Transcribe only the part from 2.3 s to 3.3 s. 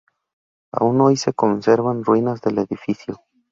del edificio.